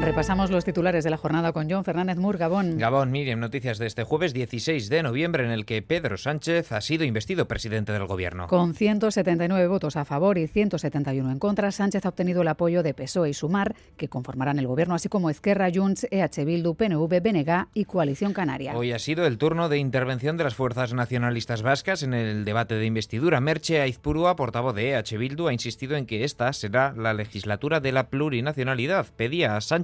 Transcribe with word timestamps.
Repasamos 0.00 0.50
los 0.50 0.64
titulares 0.64 1.04
de 1.04 1.10
la 1.10 1.16
jornada 1.16 1.52
con 1.52 1.70
John 1.70 1.84
Fernández 1.84 2.18
Mur, 2.18 2.36
Gabón. 2.36 2.78
Gabón, 2.78 3.12
Miriam, 3.12 3.38
noticias 3.38 3.78
de 3.78 3.86
este 3.86 4.02
jueves 4.02 4.34
16 4.34 4.88
de 4.88 5.04
noviembre 5.04 5.44
en 5.44 5.52
el 5.52 5.64
que 5.64 5.82
Pedro 5.82 6.16
Sánchez 6.16 6.72
ha 6.72 6.80
sido 6.80 7.04
investido 7.04 7.46
presidente 7.46 7.92
del 7.92 8.04
gobierno. 8.06 8.48
Con 8.48 8.74
179 8.74 9.68
votos 9.68 9.96
a 9.96 10.04
favor 10.04 10.36
y 10.36 10.48
171 10.48 11.30
en 11.30 11.38
contra, 11.38 11.70
Sánchez 11.70 12.04
ha 12.04 12.08
obtenido 12.08 12.42
el 12.42 12.48
apoyo 12.48 12.82
de 12.82 12.92
PSOE 12.92 13.30
y 13.30 13.34
Sumar, 13.34 13.76
que 13.96 14.08
conformarán 14.08 14.58
el 14.58 14.66
gobierno, 14.66 14.96
así 14.96 15.08
como 15.08 15.30
Ezquerra, 15.30 15.68
Junts, 15.72 16.08
EH 16.10 16.44
Bildu, 16.44 16.74
PNV, 16.74 17.20
BNG 17.20 17.68
y 17.72 17.84
Coalición 17.84 18.32
Canaria. 18.32 18.76
Hoy 18.76 18.90
ha 18.90 18.98
sido 18.98 19.26
el 19.26 19.38
turno 19.38 19.68
de 19.68 19.78
intervención 19.78 20.36
de 20.36 20.44
las 20.44 20.56
fuerzas 20.56 20.92
nacionalistas 20.92 21.62
vascas 21.62 22.02
en 22.02 22.14
el 22.14 22.44
debate 22.44 22.74
de 22.74 22.84
investidura. 22.84 23.40
Merche 23.40 23.80
Aizpurua, 23.80 24.34
portavoz 24.34 24.74
de 24.74 24.90
EH 24.90 25.16
Bildu, 25.16 25.46
ha 25.46 25.52
insistido 25.52 25.96
en 25.96 26.04
que 26.04 26.24
esta 26.24 26.52
será 26.52 26.92
la 26.96 27.14
legislatura 27.14 27.78
de 27.78 27.92
la 27.92 28.08
plurinacionalidad. 28.08 29.06
Pedía 29.16 29.56
a 29.56 29.60
Sánchez 29.60 29.83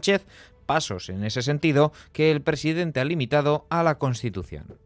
pasos 0.66 1.08
en 1.08 1.24
ese 1.24 1.42
sentido 1.42 1.92
que 2.12 2.30
el 2.30 2.42
presidente 2.42 3.00
ha 3.00 3.04
limitado 3.04 3.66
a 3.70 3.82
la 3.82 3.98
Constitución. 3.98 4.78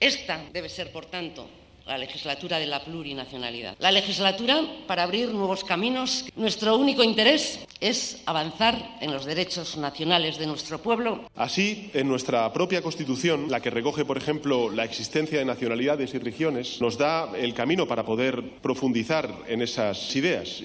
Esta 0.00 0.44
debe 0.52 0.68
ser, 0.68 0.92
por 0.92 1.06
tanto, 1.06 1.48
la 1.88 1.96
legislatura 1.96 2.58
de 2.58 2.66
la 2.66 2.84
plurinacionalidad. 2.84 3.74
La 3.78 3.90
legislatura 3.90 4.60
para 4.86 5.04
abrir 5.04 5.30
nuevos 5.30 5.64
caminos. 5.64 6.26
Nuestro 6.36 6.76
único 6.76 7.02
interés 7.02 7.66
es 7.80 8.22
avanzar 8.26 8.98
en 9.00 9.12
los 9.12 9.24
derechos 9.24 9.76
nacionales 9.78 10.38
de 10.38 10.46
nuestro 10.46 10.82
pueblo. 10.82 11.28
Así, 11.34 11.90
en 11.94 12.06
nuestra 12.06 12.52
propia 12.52 12.82
Constitución, 12.82 13.50
la 13.50 13.60
que 13.60 13.70
recoge, 13.70 14.04
por 14.04 14.18
ejemplo, 14.18 14.70
la 14.70 14.84
existencia 14.84 15.38
de 15.38 15.46
nacionalidades 15.46 16.12
y 16.14 16.18
regiones, 16.18 16.80
nos 16.80 16.98
da 16.98 17.30
el 17.36 17.54
camino 17.54 17.88
para 17.88 18.04
poder 18.04 18.60
profundizar 18.60 19.30
en 19.48 19.62
esas 19.62 20.14
ideas. 20.14 20.64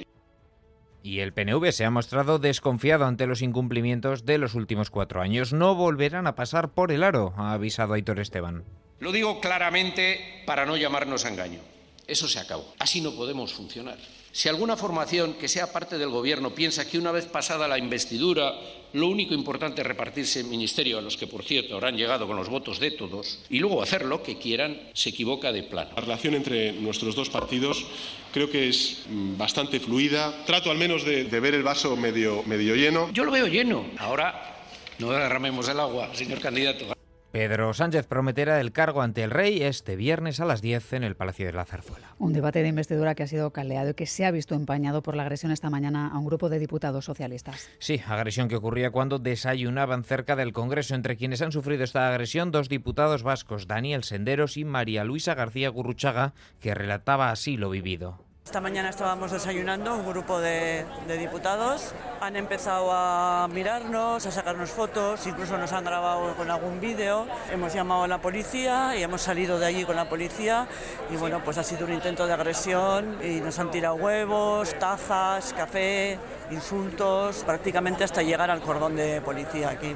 Y 1.04 1.20
el 1.20 1.34
PNV 1.34 1.72
se 1.74 1.84
ha 1.84 1.92
mostrado 1.92 2.40
desconfiado 2.40 3.06
ante 3.06 3.28
los 3.28 3.42
incumplimientos 3.42 4.26
de 4.26 4.38
los 4.38 4.56
últimos 4.56 4.90
cuatro 4.90 5.22
años. 5.22 5.52
No 5.52 5.76
volverán 5.76 6.28
a 6.28 6.36
pasar 6.36 6.70
por 6.70 6.94
el 6.94 7.04
aro, 7.04 7.34
ha 7.36 7.52
avisado 7.52 7.94
Aitor 7.94 8.22
Esteban. 8.22 8.64
Lo 9.00 9.12
digo 9.12 9.42
claramente 9.42 10.44
para 10.46 10.66
no 10.66 10.78
llamarnos 10.78 11.26
a 11.26 11.30
engaño. 11.30 11.60
Eso 12.08 12.28
se 12.28 12.40
acabó. 12.40 12.74
Así 12.80 13.02
no 13.02 13.12
podemos 13.12 13.54
funcionar. 13.54 13.98
Si 14.32 14.50
alguna 14.50 14.76
formación 14.76 15.36
que 15.36 15.48
sea 15.48 15.72
parte 15.72 15.98
del 15.98 16.10
Gobierno 16.10 16.56
piensa 16.56 16.90
que 16.90 16.98
una 16.98 17.12
vez 17.12 17.26
pasada 17.26 17.68
la 17.68 17.78
investidura 17.78 18.54
lo 18.94 19.08
único 19.08 19.34
importante 19.34 19.82
es 19.82 19.88
repartirse 19.88 20.40
el 20.40 20.48
ministerio, 20.48 21.00
a 21.00 21.02
los 21.02 21.18
que, 21.18 21.28
por 21.28 21.44
cierto, 21.44 21.76
habrán 21.76 21.98
llegado 21.98 22.28
con 22.28 22.36
los 22.36 22.50
votos 22.50 22.80
de 22.80 22.92
todos, 22.92 23.40
y 23.50 23.58
luego 23.60 23.82
hacer 23.82 24.06
lo 24.06 24.22
que 24.22 24.38
quieran, 24.38 24.80
se 24.94 25.10
equivoca 25.10 25.52
de 25.52 25.64
plano. 25.64 25.92
La 25.96 26.02
relación 26.02 26.36
entre 26.36 26.74
nuestros 26.74 27.16
dos 27.16 27.30
partidos 27.30 27.86
creo 28.32 28.50
que 28.52 28.70
es 28.70 29.04
mm, 29.10 29.38
bastante 29.38 29.80
fluida. 29.80 30.46
Trato 30.46 30.70
al 30.70 30.78
menos 30.78 31.04
de, 31.06 31.26
de 31.26 31.40
ver 31.40 31.56
el 31.56 31.64
vaso 31.64 31.96
medio, 31.96 32.44
medio 32.46 32.76
lleno. 32.76 33.12
Yo 33.14 33.24
lo 33.24 33.32
veo 33.32 33.48
lleno. 33.48 33.86
Ahora 33.98 34.64
no 35.00 35.12
derramemos 35.12 35.68
el 35.70 35.80
agua, 35.80 36.14
señor 36.14 36.40
candidato. 36.40 36.86
Pedro 37.34 37.74
Sánchez 37.74 38.06
prometerá 38.06 38.62
el 38.62 38.72
cargo 38.72 39.02
ante 39.02 39.24
el 39.24 39.32
rey 39.32 39.64
este 39.64 39.96
viernes 39.96 40.40
a 40.40 40.46
las 40.46 40.62
10 40.62 40.94
en 40.94 41.04
el 41.04 41.16
Palacio 41.16 41.48
de 41.48 41.54
la 41.54 41.66
Zarzuela. 41.66 42.14
Un 42.20 42.32
debate 42.32 42.62
de 42.62 42.68
investidura 42.68 43.16
que 43.16 43.24
ha 43.24 43.28
sido 43.28 43.50
caldeado 43.50 43.90
y 43.90 43.94
que 43.96 44.06
se 44.06 44.24
ha 44.28 44.30
visto 44.30 44.54
empañado 44.54 45.02
por 45.02 45.16
la 45.16 45.24
agresión 45.24 45.52
esta 45.52 45.72
mañana 45.72 46.10
a 46.10 46.20
un 46.20 46.28
grupo 46.28 46.48
de 46.50 46.60
diputados 46.60 47.06
socialistas. 47.06 47.72
Sí, 47.80 48.00
agresión 48.06 48.50
que 48.50 48.56
ocurría 48.56 48.92
cuando 48.92 49.18
desayunaban 49.18 50.04
cerca 50.04 50.36
del 50.36 50.54
Congreso. 50.54 50.94
Entre 50.94 51.18
quienes 51.18 51.42
han 51.42 51.52
sufrido 51.52 51.84
esta 51.84 52.08
agresión, 52.08 52.52
dos 52.52 52.70
diputados 52.70 53.24
vascos, 53.24 53.68
Daniel 53.68 54.04
Senderos 54.04 54.56
y 54.56 54.64
María 54.64 55.04
Luisa 55.04 55.34
García 55.34 55.70
Gurruchaga, 55.70 56.36
que 56.60 56.76
relataba 56.76 57.32
así 57.32 57.58
lo 57.58 57.72
vivido. 57.72 58.24
Esta 58.46 58.62
mañana 58.62 58.90
estábamos 58.90 59.32
desayunando 59.32 59.96
un 59.96 60.06
grupo 60.06 60.40
de, 60.40 60.86
diputados. 61.18 61.94
Han 62.22 62.36
empezado 62.36 62.92
a 62.92 63.48
mirarnos, 63.52 64.26
a 64.26 64.32
sacarnos 64.32 64.70
fotos, 64.70 65.26
incluso 65.26 65.58
nos 65.58 65.72
han 65.72 65.84
grabado 65.84 66.36
con 66.36 66.52
algún 66.52 66.80
vídeo. 66.80 67.26
Hemos 67.52 67.74
llamado 67.74 68.04
a 68.04 68.08
la 68.08 68.22
policía 68.22 68.96
y 68.96 69.02
hemos 69.02 69.22
salido 69.22 69.58
de 69.58 69.66
allí 69.66 69.86
con 69.86 69.96
la 69.96 70.08
policía. 70.08 70.68
Y 71.10 71.16
bueno, 71.16 71.42
pues 71.44 71.58
ha 71.58 71.64
sido 71.64 71.86
un 71.86 71.94
intento 71.94 72.28
de 72.28 72.34
agresión 72.34 73.18
y 73.24 73.40
nos 73.40 73.58
han 73.58 73.72
tirado 73.72 73.96
huevos, 73.96 74.78
tazas, 74.78 75.54
café, 75.54 76.20
insultos, 76.52 77.44
prácticamente 77.46 78.04
hasta 78.04 78.22
llegar 78.22 78.52
al 78.52 78.62
cordón 78.62 78.96
de 78.96 79.20
policía 79.22 79.70
aquí. 79.70 79.96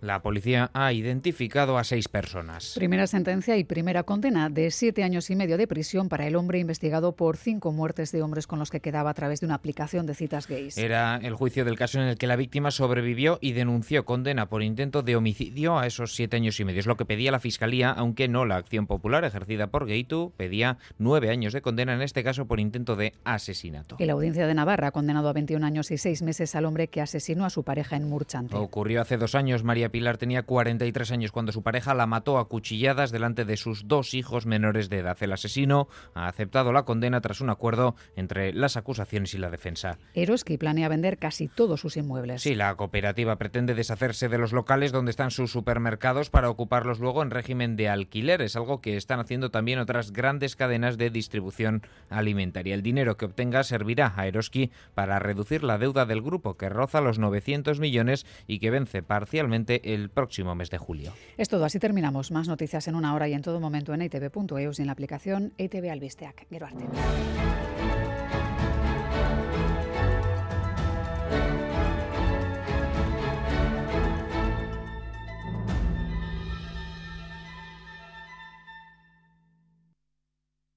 La 0.00 0.22
policía 0.22 0.70
ha 0.74 0.92
identificado 0.92 1.78
a 1.78 1.84
seis 1.84 2.08
personas. 2.08 2.74
Primera 2.76 3.06
sentencia 3.06 3.56
y 3.56 3.64
primera 3.64 4.04
condena 4.04 4.48
de 4.48 4.70
siete 4.70 5.02
años 5.02 5.30
y 5.30 5.36
medio 5.36 5.56
de 5.56 5.66
prisión 5.66 6.08
para 6.08 6.26
el 6.26 6.36
hombre 6.36 6.58
investigado 6.58 7.16
por 7.16 7.36
cinco 7.36 7.72
muertes 7.72 8.12
de 8.12 8.22
hombres 8.22 8.46
con 8.46 8.58
los 8.58 8.70
que 8.70 8.80
quedaba 8.80 9.10
a 9.10 9.14
través 9.14 9.40
de 9.40 9.46
una 9.46 9.56
aplicación 9.56 10.06
de 10.06 10.14
citas 10.14 10.46
gays. 10.46 10.78
Era 10.78 11.16
el 11.16 11.34
juicio 11.34 11.64
del 11.64 11.76
caso 11.76 12.00
en 12.00 12.06
el 12.06 12.16
que 12.16 12.26
la 12.26 12.36
víctima 12.36 12.70
sobrevivió 12.70 13.38
y 13.40 13.52
denunció 13.52 14.04
condena 14.04 14.48
por 14.48 14.62
intento 14.62 15.02
de 15.02 15.16
homicidio 15.16 15.78
a 15.78 15.86
esos 15.86 16.14
siete 16.14 16.36
años 16.36 16.60
y 16.60 16.64
medio. 16.64 16.80
Es 16.80 16.86
lo 16.86 16.96
que 16.96 17.04
pedía 17.04 17.32
la 17.32 17.40
fiscalía, 17.40 17.90
aunque 17.90 18.28
no 18.28 18.44
la 18.44 18.56
acción 18.56 18.86
popular 18.86 19.24
ejercida 19.24 19.66
por 19.66 19.86
Gaitu 19.86 20.32
pedía 20.36 20.78
nueve 20.98 21.30
años 21.30 21.52
de 21.52 21.62
condena, 21.62 21.94
en 21.94 22.02
este 22.02 22.22
caso 22.22 22.46
por 22.46 22.60
intento 22.60 22.96
de 22.96 23.14
asesinato. 23.24 23.96
Y 23.98 24.04
la 24.04 24.12
audiencia 24.12 24.46
de 24.46 24.54
Navarra 24.54 24.88
ha 24.88 24.92
condenado 24.92 25.28
a 25.28 25.32
21 25.32 25.64
años 25.64 25.90
y 25.90 25.98
seis 25.98 26.22
meses 26.22 26.54
al 26.54 26.64
hombre 26.64 26.88
que 26.88 27.00
asesinó 27.00 27.44
a 27.44 27.50
su 27.50 27.64
pareja 27.64 27.96
en 27.96 28.08
Murchante. 28.08 28.56
Ocurrió 28.56 29.00
hace 29.00 29.16
dos 29.16 29.34
años. 29.34 29.64
María 29.64 29.88
Pilar 29.98 30.16
tenía 30.16 30.44
43 30.44 31.10
años 31.10 31.32
cuando 31.32 31.50
su 31.50 31.64
pareja 31.64 31.92
la 31.92 32.06
mató 32.06 32.38
a 32.38 32.46
cuchilladas 32.46 33.10
delante 33.10 33.44
de 33.44 33.56
sus 33.56 33.88
dos 33.88 34.14
hijos 34.14 34.46
menores 34.46 34.88
de 34.88 34.98
edad. 34.98 35.16
El 35.20 35.32
asesino 35.32 35.88
ha 36.14 36.28
aceptado 36.28 36.72
la 36.72 36.84
condena 36.84 37.20
tras 37.20 37.40
un 37.40 37.50
acuerdo 37.50 37.96
entre 38.14 38.52
las 38.52 38.76
acusaciones 38.76 39.34
y 39.34 39.38
la 39.38 39.50
defensa. 39.50 39.98
Eroski 40.14 40.56
planea 40.56 40.88
vender 40.88 41.18
casi 41.18 41.48
todos 41.48 41.80
sus 41.80 41.96
inmuebles. 41.96 42.42
Sí, 42.42 42.54
la 42.54 42.76
cooperativa 42.76 43.38
pretende 43.38 43.74
deshacerse 43.74 44.28
de 44.28 44.38
los 44.38 44.52
locales 44.52 44.92
donde 44.92 45.10
están 45.10 45.32
sus 45.32 45.50
supermercados 45.50 46.30
para 46.30 46.48
ocuparlos 46.48 47.00
luego 47.00 47.24
en 47.24 47.32
régimen 47.32 47.74
de 47.74 47.88
alquiler. 47.88 48.40
Es 48.40 48.54
algo 48.54 48.80
que 48.80 48.96
están 48.96 49.18
haciendo 49.18 49.50
también 49.50 49.80
otras 49.80 50.12
grandes 50.12 50.54
cadenas 50.54 50.96
de 50.96 51.10
distribución 51.10 51.82
alimentaria. 52.08 52.76
El 52.76 52.84
dinero 52.84 53.16
que 53.16 53.24
obtenga 53.24 53.64
servirá 53.64 54.14
a 54.16 54.28
Eroski 54.28 54.70
para 54.94 55.18
reducir 55.18 55.64
la 55.64 55.76
deuda 55.76 56.06
del 56.06 56.22
grupo, 56.22 56.56
que 56.56 56.68
roza 56.68 57.00
los 57.00 57.18
900 57.18 57.80
millones 57.80 58.26
y 58.46 58.60
que 58.60 58.70
vence 58.70 59.02
parcialmente 59.02 59.77
el 59.84 60.10
próximo 60.10 60.54
mes 60.54 60.70
de 60.70 60.78
julio. 60.78 61.12
Es 61.36 61.48
todo, 61.48 61.64
así 61.64 61.78
terminamos. 61.78 62.30
Más 62.30 62.48
noticias 62.48 62.88
en 62.88 62.94
una 62.94 63.14
hora 63.14 63.28
y 63.28 63.34
en 63.34 63.42
todo 63.42 63.60
momento 63.60 63.94
en 63.94 64.02
itv.eus 64.02 64.78
y 64.78 64.82
en 64.82 64.86
la 64.86 64.92
aplicación 64.92 65.52
ITV 65.56 65.90
Albisteac. 65.90 66.46
Gero 66.48 66.66
arte. 66.66 66.84